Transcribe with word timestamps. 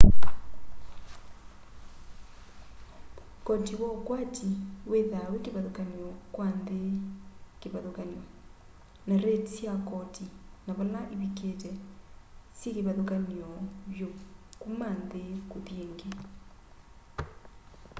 koti 3.47 3.73
wa 3.81 3.89
ukwati 3.97 4.49
withwaa 4.91 5.31
wi 5.33 5.39
kivathukany'o 5.45 6.09
kwa 6.35 6.45
nthi 6.57 6.79
kivathukany'o 7.61 8.23
na 9.07 9.15
rate 9.23 9.51
sya 9.55 9.73
koti 9.89 10.25
na 10.65 10.71
vala 10.77 11.01
ivikite 11.15 11.71
syikivathukany'o 12.57 13.51
vyu 13.93 14.09
kuma 14.61 14.87
nthi 15.01 15.23
kuthi 15.51 15.73
ingi 15.83 16.09